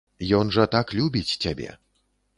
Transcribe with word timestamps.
Ён 0.37 0.49
жа 0.55 0.65
так 0.75 0.95
любіць 1.01 1.35
цябе. 1.45 1.69